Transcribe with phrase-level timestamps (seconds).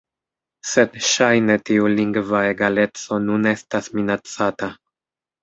[0.69, 4.73] Sed ŝajne tiu lingva egaleco nun estas minacata.